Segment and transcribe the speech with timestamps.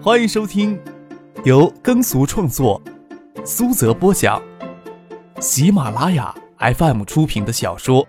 [0.00, 0.80] 欢迎收听
[1.44, 2.80] 由耕俗创作、
[3.44, 4.40] 苏泽播讲、
[5.40, 8.06] 喜马拉雅 FM 出品的小说《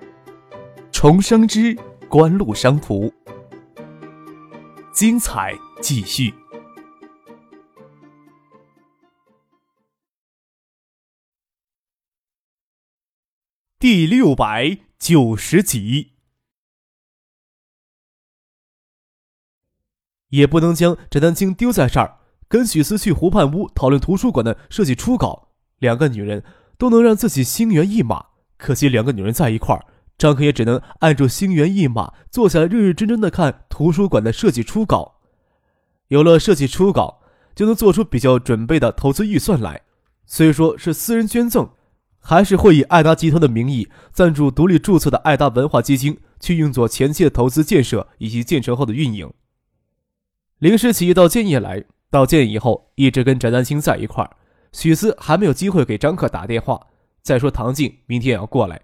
[0.91, 1.75] 重生之
[2.07, 3.07] 官路商途》，
[4.93, 6.31] 精彩继续，
[13.79, 16.18] 第六百九十集。
[20.29, 25.49] 也不能将翟丹青丢在这儿，跟许思去湖畔屋讨论图书馆的设计初稿。
[25.79, 26.43] 两个女人
[26.77, 28.25] 都能让自己心猿意马，
[28.57, 29.85] 可惜两个女人在一块儿，
[30.17, 35.19] 张可也只能按住心猿意马，坐下来认认真真的看图书馆的设计初稿。
[36.09, 37.21] 有了设计初稿，
[37.55, 39.81] 就能做出比较准备的投资预算来。
[40.25, 41.69] 虽说是私人捐赠，
[42.19, 49.31] 还是会以爱达集团的名义赞助独立注册的爱达文化基金，去运作前期的投资建设以及建成后的运营。
[50.59, 54.29] 林诗琪到建业来，到建业以后一直跟翟丹青在一块儿。
[54.73, 56.87] 许思还没有机会给张克打电话。
[57.21, 58.81] 再说唐静明天也要过来，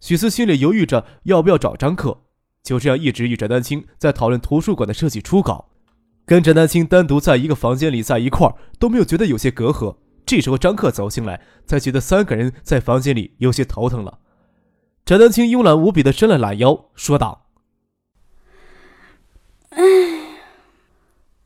[0.00, 2.22] 许思心里犹豫着要不要找张克。
[2.62, 5.70] 就这样一直与翟丹青在讨论图书馆的设计初稿，
[6.26, 9.96] 跟翟丹青单独在一个房间里在一块儿都没有觉得有些隔阂。
[10.26, 14.18] 这时候张克走进来，才觉得三个人在房间里有些头疼了。
[15.04, 17.46] 翟丹青慵懒无比的伸了懒腰，说道
[19.70, 19.82] ：“唉。”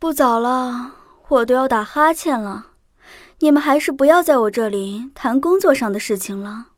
[0.02, 0.96] 不早了，
[1.28, 2.70] 我都要打哈欠了。
[3.38, 6.70] 你们还是不要在我这里谈工作上的事情了。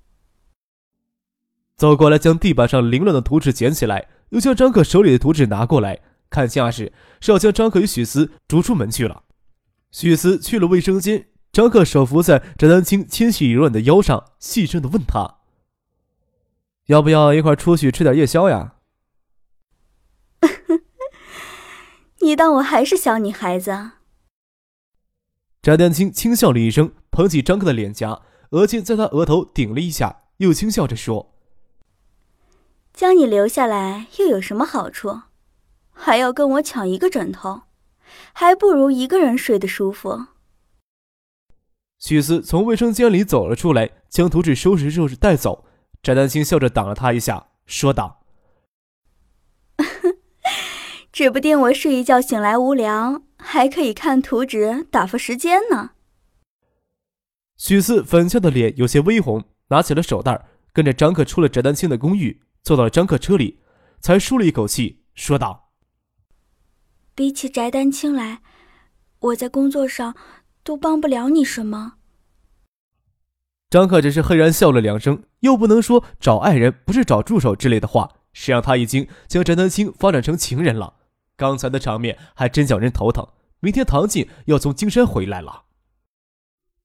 [1.74, 9.22] 走过来，将地板上凌乱的图纸捡起来，又将张可手里的图纸拿过来，看架势是要将张可与许思逐出门去了。
[9.90, 15.36] 许思去了卫生间，张可手扶在翟丹青纤细柔软的腰上，细声的问他
[16.88, 18.73] ：“要不要一块出去吃点夜宵呀？”
[22.24, 23.90] 你当我还是小女孩子？
[25.62, 31.34] 翟丹青轻笑了一声，捧起张克的脸颊，额尖在他额头顶了一下，又轻笑着说
[32.94, 35.20] ：“将你留下来又有什么好处？
[35.92, 37.64] 还要跟我抢一个枕头，
[38.32, 40.28] 还不如一个人睡得舒服。”
[42.00, 45.66] 许思从卫生间里走了出来，将图纸收拾收拾带走。
[46.02, 48.23] 翟丹青笑着挡了他一下，说道。
[51.14, 55.92] 指不定我睡一觉醒来无聊，还可以看图纸打发时间呢。
[57.56, 63.60] 许四粉俏的脸有些微红，拿起了手袋，跟着张克出了翟丹青的公寓，坐到了张克车里，
[64.00, 65.70] 才舒了一口气，说道
[67.14, 68.40] ：“比起翟丹青来，
[69.20, 70.16] 我在工作上
[70.64, 71.92] 都帮不了你什么。”
[73.70, 80.96] 张克只是嘿然笑了两声，又不能说找爱人不是找助手之类的话，谁让他已经将翟丹青发展成情人了。
[81.36, 83.26] 刚才的场面还真叫人头疼。
[83.60, 85.64] 明天唐静要从金山回来了。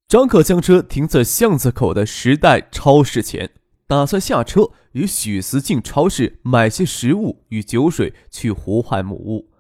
[0.08, 3.52] 张可将车停在巷子口的时代超市前，
[3.86, 9.52] 打算下车与许思进超市买些食物与酒水去湖畔木屋。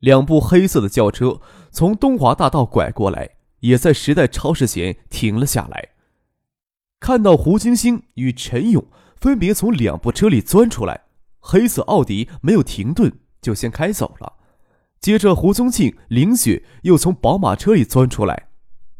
[0.00, 5.90] 两部黑色的轿车从东华大道拐过来，也在时代超市前停了下来。
[7.00, 8.86] 看到胡金星与陈勇
[9.20, 11.04] 分别从两部车里钻出来，
[11.38, 13.20] 黑色奥迪没有停顿。
[13.46, 14.32] 就先开走了，
[14.98, 18.48] 接着胡宗庆、林雪又从宝马车里钻出来。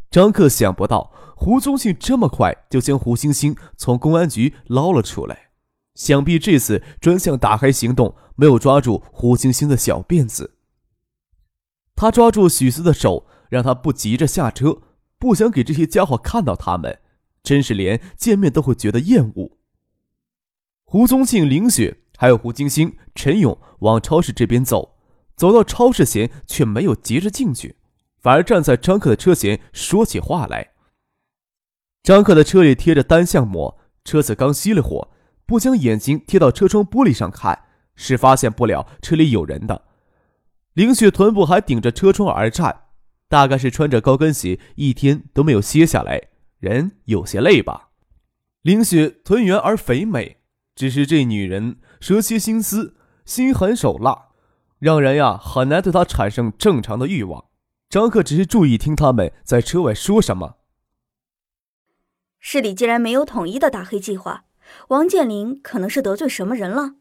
[0.08, 5.48] 张克想不到胡宗庆这么快就将胡星星从公安局捞了出来，
[5.96, 10.54] 想必这次专项打黑行动没有抓住胡星星的小辫子。
[11.96, 14.80] 他抓住许思的手，让他不急着下车，
[15.18, 17.00] 不想给这些家伙看到他们，
[17.42, 19.58] 真是连见面都会觉得厌恶。
[20.84, 22.04] 胡宗庆、林雪。
[22.16, 24.96] 还有胡金星、陈勇往超市这边走，
[25.36, 27.76] 走到超市前却没有急着进去，
[28.20, 30.70] 反而站在张克的车前说起话来。
[32.02, 35.10] 张克的车里贴着单向膜，车子刚熄了火，
[35.44, 39.84] 不将眼睛贴到车窗玻璃上看，是发现不了车里有人的。
[40.72, 42.84] 林雪臀部还顶着车窗而站，
[43.28, 46.28] 大概是穿着高跟鞋一天都没有歇下来，
[46.58, 47.88] 人有些累吧。
[48.62, 50.38] 林雪臀圆而肥美，
[50.74, 51.76] 只是这女人。
[52.06, 52.94] 蛇蝎心思，
[53.24, 54.28] 心狠手辣，
[54.78, 57.46] 让人呀很难对他产生正常的欲望。
[57.88, 60.54] 张克只是注意听他们在车外说什么。
[62.38, 64.44] 市里既然没有统一的打黑计划，
[64.86, 66.94] 王健林可能是得罪什么人了。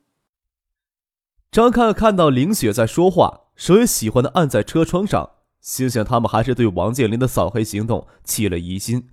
[1.51, 9.09] 张克看到林雪在说话，手也喜欢的按在车窗上，心想他们还是对王健林的扫黑行动起了疑心。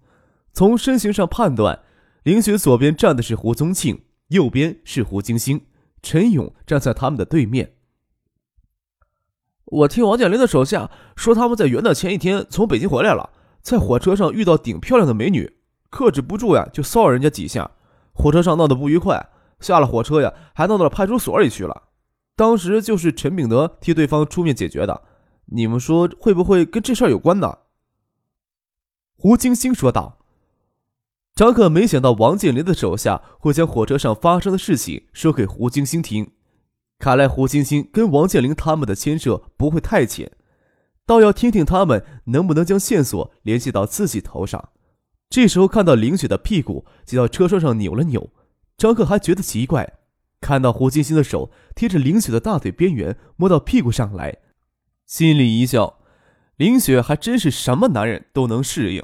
[0.54, 1.80] 从身形上判断，
[2.22, 5.66] 林雪左边站的是胡宗庆，右边是胡金星。
[6.02, 7.76] 陈勇站在他们的对面。
[9.64, 13.30] 我听王建林的手下说，他们在元旦前一天从北京回来了，
[13.62, 15.58] 在火车上遇到顶漂亮的美女，
[15.88, 17.70] 克制不住呀，就骚扰人家几下。
[18.12, 21.84] 火车上闹得不愉快，下了火车呀，还闹到了派出所里去了。
[22.36, 25.02] 当时就是陈炳德替对方出面解决的。
[25.46, 27.58] 你们说会不会跟这事儿有关呢？
[29.16, 30.18] 胡金星说道。
[31.34, 36.32] 张克没想到王健林的手下会将火车上发生的事情说给胡金星听。
[36.98, 40.30] 看来胡星星跟王健林他们的牵涉不会太浅，
[41.06, 44.68] 倒要听听他们能不能将线索联系到自己头上。
[45.28, 48.30] 这时候看到林雪的屁股挤到车窗上扭了扭，
[48.76, 49.94] 张克还觉得奇怪，
[50.40, 54.38] 看到胡金星的手贴着林雪的大腿边缘摸到屁股上来，
[55.06, 55.98] 心里一笑，
[56.56, 59.02] 林雪还真是什么男人都能适应。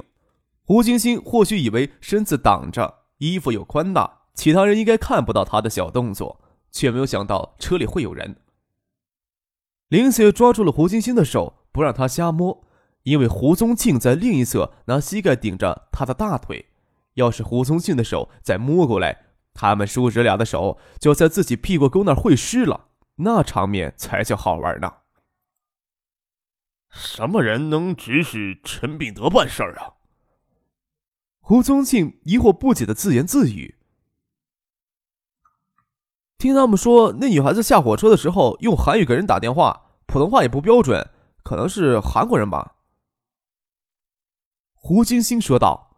[0.69, 6.39] 胡金星或许以为身子挡着，衣服又宽大，其他人应该看不到他的小动作。
[6.71, 8.35] 却没有想到车里会有人。
[9.87, 12.63] 林雪抓住了胡金星的手，不让他瞎摸，
[13.01, 16.67] 因为胡宗庆在另一侧拿膝盖顶着他的大腿。
[17.15, 19.25] 要是胡宗庆的手再摸过来，
[19.55, 24.97] 他们叔侄俩的手就在自己屁股沟那会湿了，那场面才叫好玩呢。
[26.91, 29.97] 什么人能指使陈炳德办事儿啊？
[31.49, 33.79] 胡宗庆疑惑不解的自言自语。
[36.37, 41.09] 听他们说，那女孩子下火车的时候用韩语给人打电话，普通话也不标准，
[41.41, 42.75] 可能是韩国人吧。
[44.75, 45.97] 胡金星说道：“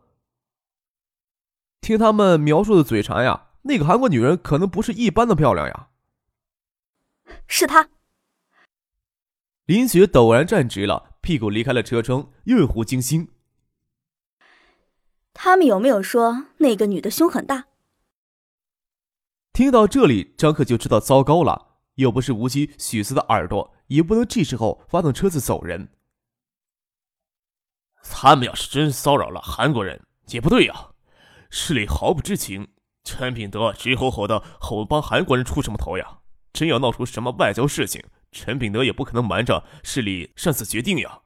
[1.82, 5.90] 听他们描述的嘴馋呀，那个韩国女人可能不是一般的漂亮呀。”
[7.46, 7.90] 是她。
[9.66, 13.28] 林雪陡然站直了，屁股离开了车窗，又问胡金星
[15.34, 17.66] ：“他们有没有说那个女的胸很大？”
[19.54, 21.70] 听到这里，张克就知道糟糕了。
[21.96, 25.90] 又不是无锡许思的耳朵，也不能这时候发动车子走人。
[28.02, 30.92] 他们要是真骚扰了韩国人，也不对呀。
[31.50, 32.70] 市里毫不知情，
[33.04, 36.20] 陈炳德直吼吼的吼帮韩国人出什么头呀？
[36.54, 41.22] 真要闹出什么外交事情，陈炳德也不可能瞒着市里擅自决定呀。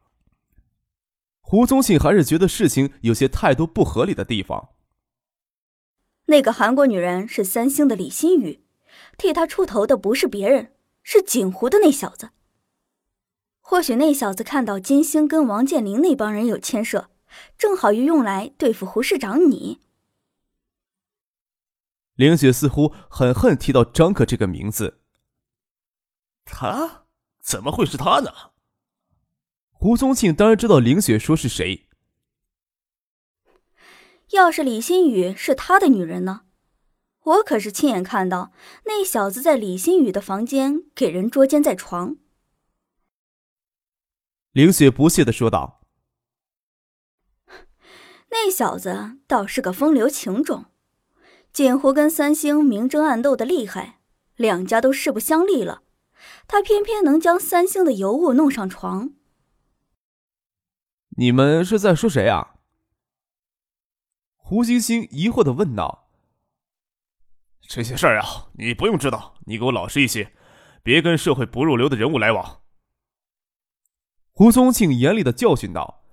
[1.47, 4.69] 胡宗信还是觉得事情有些太多不合理的地方。
[6.25, 8.65] 那个韩国女人是三星的李新宇，
[9.15, 12.31] 替他出头的不是别人，是锦湖的那小子。
[13.61, 17.11] 或许那小子看到金星跟王健林那帮人有牵涉，
[17.55, 19.81] 正好又用来对付胡市长你。
[22.15, 25.01] 凌雪似乎很恨提到张克这个名字。
[26.43, 27.05] 他
[27.39, 28.31] 怎么会是他呢？
[29.77, 31.87] 胡宗庆当然知道凌雪说是谁。
[34.31, 36.41] 要是李新宇是他的女人呢？
[37.23, 38.51] 我可是亲眼看到
[38.85, 42.17] 那小子在李新宇的房间给人捉奸在床。
[44.51, 45.81] 凌雪不屑的说道
[48.31, 50.65] ：“那小子倒是个风流情种，
[51.51, 53.99] 锦湖跟三星明争暗斗的厉害，
[54.35, 55.83] 两家都势不相立了，
[56.47, 59.13] 他偏偏能将三星的尤物弄上床。
[61.15, 62.55] 你们是在说谁啊？”
[64.37, 66.09] 胡星星疑惑的问道
[67.67, 70.33] ：“这些事儿啊，你不用知道，你给我老实一些，
[70.83, 72.61] 别跟社会不入流的人物来往。”
[74.31, 76.03] 胡宗庆严厉的教训道。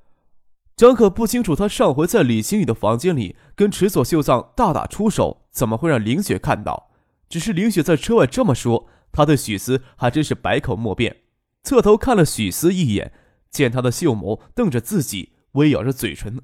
[0.74, 6.90] 张可不清楚，他上回在李星宇的房间里跟池佐秀藏大打出手，怎么会让林雪看到？
[7.28, 11.24] 只是林雪在车外这么说，他对许思还真是百口莫辩。
[11.62, 13.12] 侧头看了许思一眼，
[13.52, 16.40] 见他的秀眸瞪着自己，微咬着嘴唇。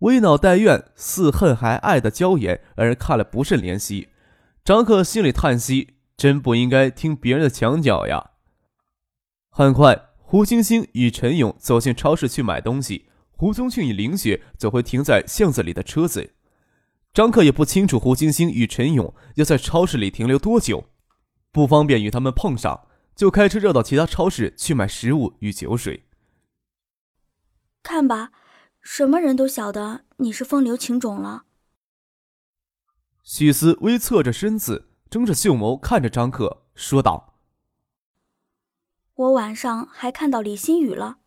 [0.00, 4.08] 微恼带怨，似恨还爱的娇颜，让人看了不甚怜惜。
[4.62, 8.32] 张克心里叹息，真不应该听别人的墙角呀。
[9.48, 16.32] 很快，胡星星与陈勇走进超市去买东西，胡宗庆与林雪走回停在巷子里的车子。
[17.14, 20.84] 张克也不清楚胡星星与陈勇要在超市里停留多久，
[21.50, 26.04] 不方便与他们碰上，就开车绕到其他超市去买食物与酒水。
[27.82, 28.32] 看吧。
[28.84, 31.44] 什么人都晓得你是风流情种了。
[33.22, 37.38] 许思微侧着身子，睁着秀眸看着张克，说道
[39.14, 41.18] ：“我晚上还看到李新宇了。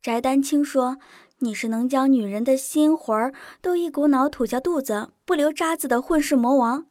[0.00, 0.96] 翟丹青说
[1.40, 6.86] 你是能将女人的心魂儿都一股脑吐下肚子，不留渣子的混世魔王。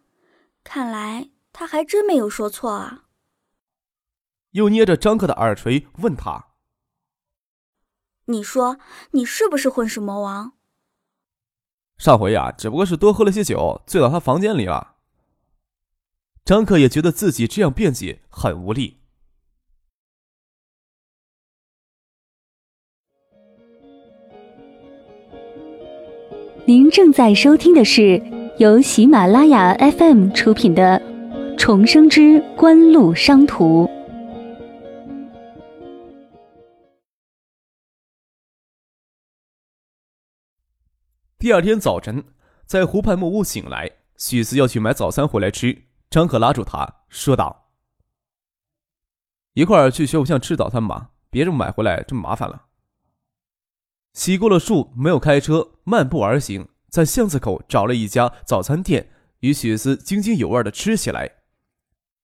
[0.64, 3.06] 看来他还真没有说错啊。”
[4.52, 6.53] 又捏着张克的耳垂问他。
[8.26, 8.78] 你说
[9.12, 10.54] 你是不是混世魔王？
[11.98, 14.96] 上回呀只不过是多喝了些酒醉到他房间里了。
[16.46, 19.00] 张克也觉得自己这样辩解很无力。
[26.66, 28.22] 您正在收听的是
[28.58, 31.02] 由喜马拉雅 fm 出品的
[31.58, 33.90] 重生之官路商途。
[41.44, 42.24] 第二天早晨，
[42.66, 45.88] 在湖畔木屋醒来，许思要去买早餐回来吃。
[46.10, 47.70] 张可拉住他，说道
[49.52, 52.68] ：“一块儿去学武巷吃早餐吧，别这么买回来这么麻烦了。”
[54.16, 59.10] 洗过了漱，没有开车，漫步而行，在巷子口找了一家早餐店，
[59.42, 61.30] 与许思津津有味的吃起来。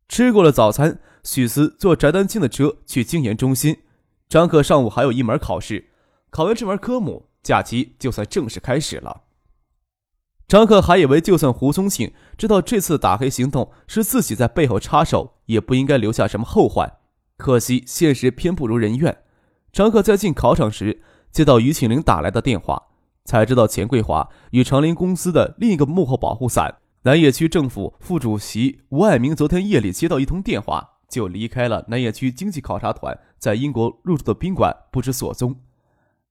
[0.08, 3.82] 吃过了早餐，许思坐翟丹青的车去经研中心。
[4.30, 5.90] 张可上午还有一门考试，
[6.30, 9.24] 考完这门科目，假期就算正式开始了。
[10.48, 16.98] 张克还以为，就算胡宗庆知道这次打黑行动是自己在背后插手，也不应该留下什么后患。
[17.38, 19.16] 可惜现实偏不如人愿。
[19.72, 22.88] 张克在进考场时，接到于庆玲打来的电话，
[23.26, 35.56] 才知道钱桂华与长林公司的另一个幕后保护伞南野区政府副主席吴爱明，昨天夜里接到一通电话，就离开了南野区经济考察团在英国入住的宾馆，不知所踪。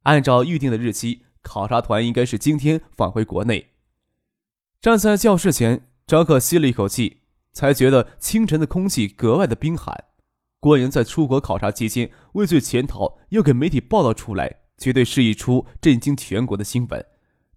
[0.09, 3.73] 按照预定的日期，考察团应该是今天返回国内。
[4.81, 7.19] 站在教室前，张克吸了一口气，
[7.53, 10.05] 才觉得清晨的空气格外的冰寒。
[10.61, 17.05] 郭岩在出国考察期间畏罪潜逃，又给媒体报道出来，绝对是一出震惊全国的新闻，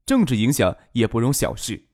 [0.06, 1.86] 政治影响也不容小视。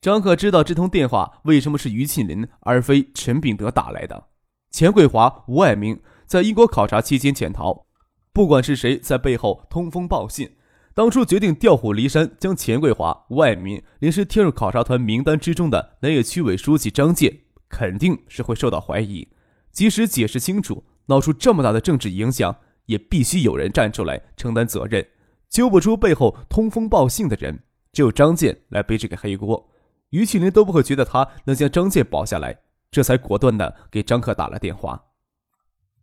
[0.00, 4.28] 张克知道这通电话为什么是于庆林而非陈炳德打来的。
[4.70, 7.86] 钱桂华、吴爱明在英国考察期间潜逃，
[8.34, 10.56] 不管是谁在背后通风报信。
[10.92, 17.32] 当初决定调虎离山，将钱桂华、吴爱民临时贴入考察团名单之中的南野区委书记张健，
[17.68, 19.28] 肯定是会受到怀疑。
[19.70, 25.06] 即使解释清楚，闹出这么大的政治影响，也必须有人站出来承担责任。
[25.48, 27.60] 揪不出背后通风报信的人，
[27.92, 29.70] 只有张健来背这个黑锅。
[30.10, 32.56] 于庆林都不会觉得他能将张健保下来，
[32.90, 35.00] 这才果断的给张克打了电话。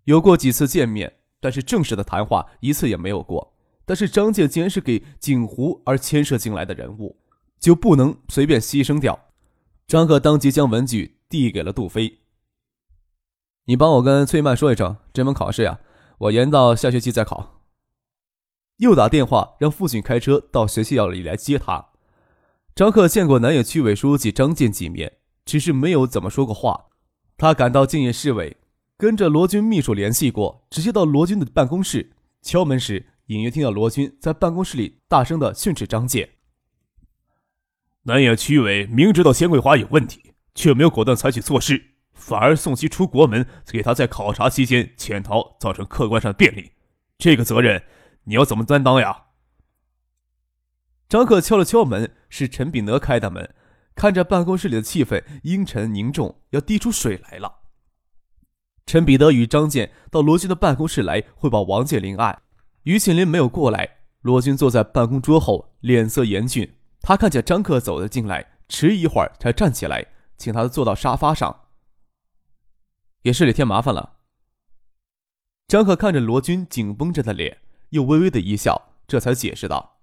[0.05, 3.53] 有过几次见面，但是正式的谈话一次也没有过。
[3.83, 7.17] 但是张健既然是给景湖而牵涉进来的人物，
[7.59, 9.19] 就不能随便牺牲掉。
[9.85, 12.19] 张克当即将文具递给了杜飞
[13.65, 15.81] ：“你帮我跟崔曼说一声，这门考试呀，
[16.19, 17.63] 我延到下学期再考。”
[18.77, 21.89] 又打电话让父亲开车到学校里来接他。
[22.73, 26.85] 张克见过南野区委书记张健几面，只是没有怎么说过话。
[27.37, 28.57] 他赶到建业市委，
[29.01, 32.11] 跟着罗军秘书联系过，直接到罗军的办公室
[32.43, 33.07] 敲门时。
[33.25, 36.29] 隐约听到罗军在办公室里大声的训斥张健。
[38.03, 41.81] 南野区委明知道钱桂花有问题，却没有果断采取措施，
[42.13, 46.73] 反而送其出国门，给他在考察期间潜逃造成客观上的便利，
[47.17, 47.81] 这个责任
[48.25, 49.23] 你要怎么担当呀？
[51.09, 53.55] 张克敲了敲门，是陈炳德开的门，
[53.95, 57.60] 看着办公室里的气氛阴沉凝重，要滴出水来了。
[58.91, 62.41] 陈彼得与张健到罗军的办公室来汇报王健林案。
[62.83, 66.75] 于庆林没有过来，罗军坐在办公桌后，脸色严峻。
[66.99, 70.07] 他看见张克走了进来，迟疑一会儿才站起来，
[70.37, 71.61] 请他坐到沙发上。
[73.21, 74.17] 也是你添麻烦了。
[75.69, 77.59] 张克看着罗军紧绷着的脸，
[77.91, 80.01] 又微微的一笑，这才解释道：“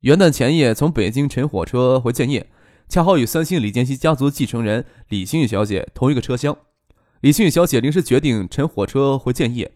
[0.00, 2.50] 元旦前夜从北京乘火车回建业，
[2.86, 6.54] 恰好与三星李建熙家族继承人李星宇小姐同一个车厢。
[7.20, 9.72] 李新宇小姐临时决定乘火车回建业。”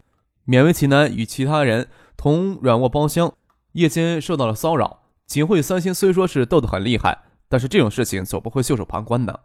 [0.47, 3.33] 勉为其难与其他人同软卧包厢，
[3.71, 5.01] 夜间受到了骚扰。
[5.25, 9.39] 警会三星虽说是斗得很厉害，但是这种事情总不会袖手旁观的，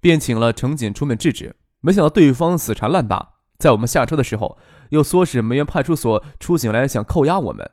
[0.00, 1.54] 便请了乘警出面制止。
[1.80, 7.70] 没想到对方死缠烂打，在我们下车的时候，又唆使梅园派出所出警来想扣押我们。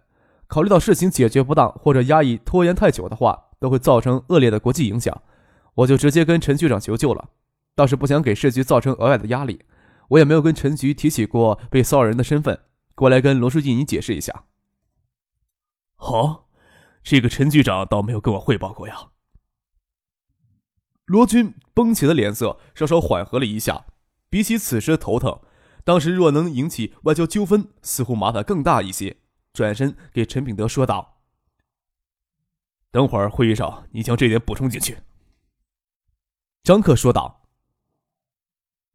[0.48, 5.20] 考虑到事情解决不当或者压抑拖延太久的话，都会造成恶劣的国际影响，
[5.74, 7.30] 我就直接跟陈局长求救了。
[7.76, 9.62] 倒是不想给市局造成额外的压力，
[10.10, 12.62] 我也没有跟陈局提起过被骚扰人的身份。
[12.96, 14.46] 过来跟罗书记你解释一下。
[15.96, 16.50] 好，
[17.04, 19.10] 这个陈局长倒没有跟我汇报过呀。
[21.06, 23.86] 罗军绷起的脸色稍稍缓和了一下，
[24.30, 25.42] 比起此时的头疼，
[25.84, 29.18] 当时若能引起外交纠纷，似乎麻烦更大一些。
[29.54, 31.22] 转身给陈炳德说道
[32.92, 35.00] ：“等会儿会议上你将这点补充进去。”
[36.64, 37.47] 张克说道。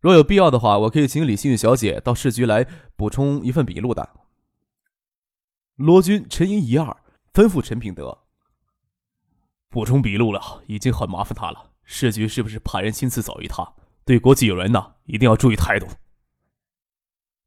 [0.03, 2.67] 若有必要的话，我可以请李新宇小姐到市局来
[2.97, 4.11] 补充一份笔录的。
[5.77, 6.97] 罗军沉吟一二，
[7.33, 8.25] 吩咐陈品德
[9.71, 11.71] ：“补充笔录了，已经很麻烦他了。
[11.85, 13.75] 市局是不是派人亲自走一趟？
[14.05, 15.87] 对国际友人呢，一定要注意态度。”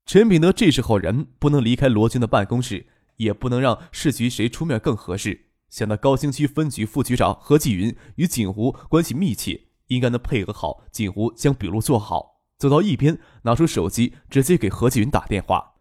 [0.08, 12.35] 陈品德这时候人不能离开罗军的办公室，也不能让市局谁出面更合适，想到高新区分局副局长何继云与锦湖关系密切，应该能配合好锦湖将笔录做好。
[12.58, 15.74] 走到一边，拿出手机直接给何继云打电话。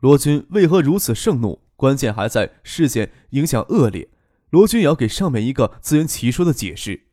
[0.00, 1.62] 罗军为何如此盛怒？
[1.76, 4.08] 关键还在事件影响恶劣。
[4.50, 7.06] 罗军也要给上面一个自圆其说的解释。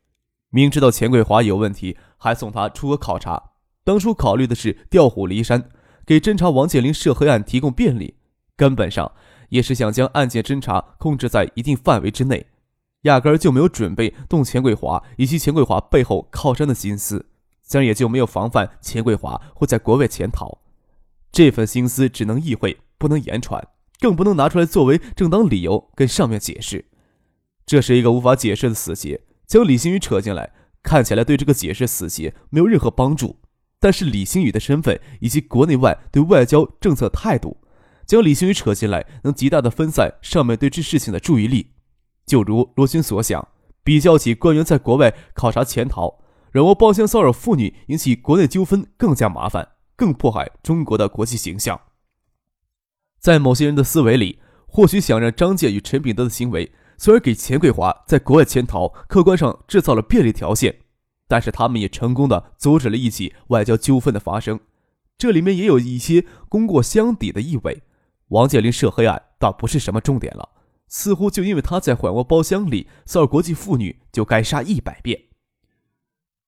[0.50, 3.50] 明知道钱桂华有问题，还送他出国考察。
[3.84, 5.70] 当初考虑的是调虎离山，
[6.04, 8.16] 给侦查王健林涉黑案提供便利，
[8.56, 9.12] 根本上
[9.48, 12.46] 也是想将案件侦查控制在一定范围之内，
[13.02, 17.26] 压根儿就没有准备动钱桂华以及钱桂华背后靠山的心思，
[17.68, 20.58] 将也就没有防范钱桂华会在国外潜逃。
[21.30, 23.68] 这份心思只能意会，不能言传。
[24.00, 26.84] 更不能拿出来作为正当理由跟上面解释，
[27.66, 29.20] 这是一个无法解释的死结。
[29.44, 30.52] 将李星宇扯进来，
[30.84, 33.40] 看起来对这个解释死结没有任何帮助。
[33.80, 37.56] 但是李星宇的身份以及国内外对外交政策态度，
[38.06, 41.72] 将李星宇扯进来，能极大的分散上面对这事情的注意力。
[42.24, 43.48] 就如罗军所想，
[43.82, 46.20] 比较起官员在国外考察潜逃，
[46.50, 51.80] 软卧包厢骚扰妇女引起国内纠纷更加麻烦，更迫害中国的国际形象。
[53.18, 60.80] 在某些人的思维里，或许想让张健与陈炳德的行为，虽然给钱桂华在国外潜逃客观上制造了便利条件，
[61.26, 64.60] 但是他们也成功的阻止了一起外交纠纷的发生。
[65.16, 67.82] 这里面也有一些功过相抵的意味。
[68.28, 70.50] 王健林涉黑案倒不是什么重点了，
[70.86, 75.27] 似乎就因为他在缓卧包厢里骚扰国际妇女，就该杀一百遍。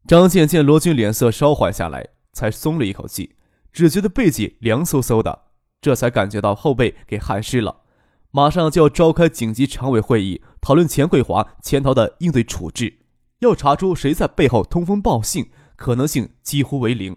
[0.06, 3.36] 张健见罗军脸色稍缓下来，才松了一口气，
[3.72, 5.46] 只觉得背脊凉飕飕的。
[5.80, 7.82] 这才感觉到后背给汗湿了，
[8.30, 12.98] 马上就要召开紧急常委会议，讨论钱桂华潜逃的应对处置，
[13.38, 17.16] 要查出谁在背后通风报信，可能性几乎为零。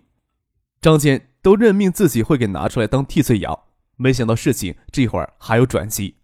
[0.79, 3.57] 张健都任命自己会给拿出来当替罪羊，
[3.95, 6.15] 没想到事情这会儿还有转机。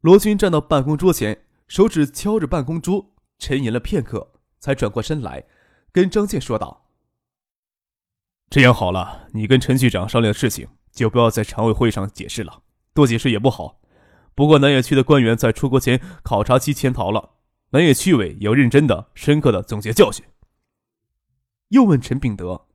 [0.00, 5.44] 罗军站到办公桌前，手指敲着办公桌，沉吟了片刻，才转过身来，
[5.92, 6.86] 跟张健说道
[8.50, 13.80] ：“这样好了，你跟陈局长商量的事情。”就不要在常委会上解释了，多解释也不好。
[14.34, 17.30] 不过南野区的官员在出国前考察期潜逃了，
[17.70, 20.24] 南野区委要认真的、深刻的总结教训。
[21.68, 22.66] 又问陈炳德：“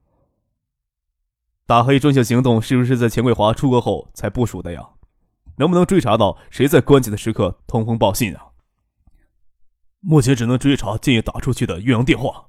[1.67, 4.91] 打黑专项行动是不是在钱桂华出国后才部署的呀？
[5.57, 8.45] 能不能追查到谁在关键的时刻通风报信啊？”
[9.99, 12.47] 目前只能追查建议打出去的岳阳电话。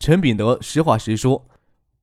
[0.00, 1.46] 陈炳德实话实说。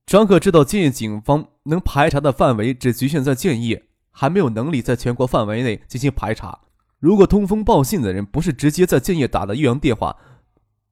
[0.06, 6.60] 张可知道建业警方能排查的范围只局限在建业，还没有能力在全国范围内进行排查。
[6.98, 10.16] 如果通风报信的人不是直接在建业打的岳阳电话，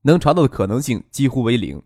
[0.03, 1.83] 能查到的可能性几乎为零。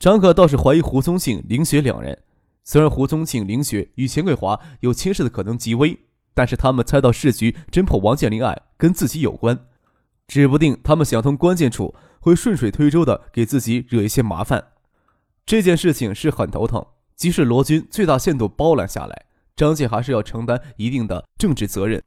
[0.00, 2.18] 张可倒是怀疑胡宗庆、林雪两人。
[2.64, 5.96] 虽然胡宗庆、林雪与钱桂华有牵涉的可能极微，
[6.34, 9.66] 但是他们猜到市局侦破王健林案跟自己有关，
[10.28, 14.72] 指不定他们想从关键处会顺水推舟的给自己惹一些麻烦。
[15.44, 16.86] 这件事情是很头疼，
[17.16, 19.24] 即使罗军最大限度包揽下来，
[19.56, 22.02] 张健还是要承担一定的政治责任。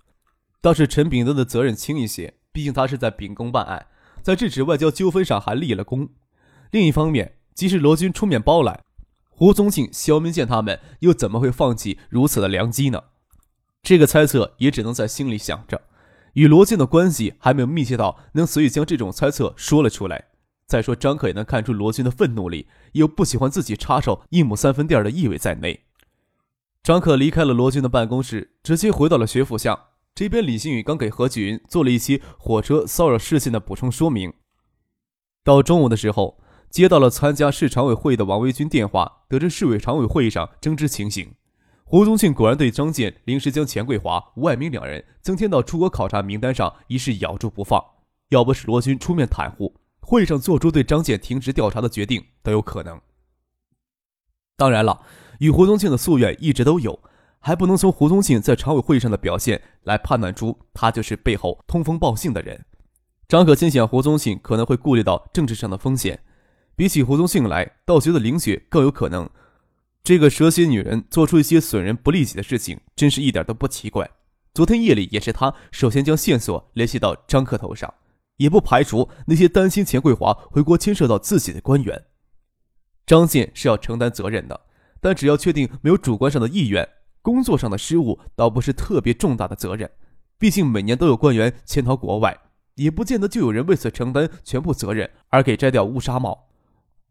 [0.62, 3.88] 倒是陈炳德的责任轻一些，毕竟他是在秉公办案，
[4.22, 6.08] 在制止外交纠纷上还立了功。
[6.70, 8.80] 另一方面，即使罗军出面包揽，
[9.30, 13.02] 胡宗庆、肖明建他们又怎么会放弃如此的良机呢？
[13.82, 15.82] 这个猜测也只能在心里想着。
[16.34, 20.30] 与罗建的关系还没有密切到能随意将这种猜测说了出来。
[20.66, 25.82] 再说，张可也能看出罗军的愤怒里有不喜欢自己插手一亩三分地的意味在内。
[26.82, 29.78] 张可离开了罗军的办公室，直接回到了学府巷
[30.16, 30.46] 这边。
[30.46, 34.34] 李新宇刚给何启云做了一期火车骚扰事件的补充说明。
[35.44, 36.40] 到中午的时候，
[36.70, 41.34] 接到了参加市常委会议的王维军电话，得知市委常委会议上争执情形。
[41.92, 47.84] 胡宗庆果然对张健临时将钱桂华、吴爱明两人增添到出国考察名单上一事咬住不放。
[48.30, 49.76] 要不是罗军出面袒护。
[50.00, 52.98] 会上做出对张健停职调查的决定都有可能。
[54.56, 55.02] 当然了，
[55.40, 56.98] 与胡宗庆的夙愿一直都有，
[57.40, 62.64] 还不能从胡宗庆在常委会上的表现来判断出他就是背后通风报信的人。
[63.28, 66.24] 张可心想，胡宗庆可能会顾虑到政治上的风险，
[66.74, 69.30] 比起胡宗庆来，倒觉得林雪更有可能。
[70.04, 74.10] 这个蛇蝎女人做出一些损人不利己的事情，真是一点都不奇怪。
[74.54, 77.94] 昨天夜里也是她首先将线索联系到张克头上。
[78.38, 82.06] 也不排除那些担心钱桂华回国牵涉到自己的官员，
[83.06, 84.60] 张健是要承担责任的，
[85.00, 86.90] 但只要确定没有主观上的意愿，
[87.22, 89.88] 工作上的失误倒不是特别重大的责任。
[90.40, 92.36] 毕竟每年都有官员潜逃国外，
[92.74, 96.48] 也不见得就有人为此承担全部责任而给摘掉乌纱帽。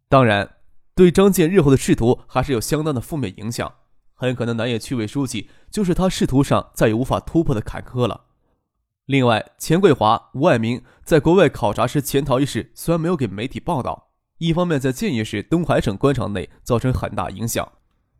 [0.09, 0.57] 当然，
[0.95, 3.73] 对张健日后的仕途还是有相当的负面影响，
[4.15, 8.27] 很可能南野区委书记就是他仕途上再也无法突破的坎坷了。
[9.07, 17.73] 另外，钱桂华、吴爱明在国外考察时潜逃一事虽然没有给媒体报道，一方面在建业市东海省官场内造成很大影响。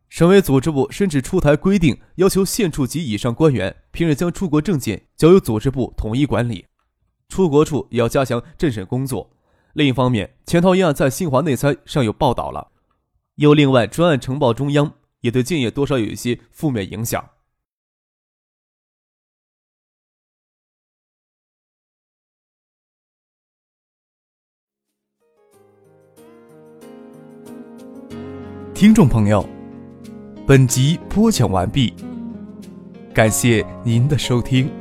[0.09, 6.65] 省委组织部甚至出台规定，要求县处级以上官员平日将出国证件交由组织部统一管理，
[7.29, 9.29] 出国处也要加强政审工作。
[9.73, 12.71] 另一方面，潜逃一案在新华内参上有报道了，
[13.35, 17.29] 又另外专案呈报中央，也对建业多少有一些负面影响。
[28.73, 29.47] 听众朋友。
[30.47, 31.93] 本集播讲完毕，
[33.13, 34.80] 感谢您的收听。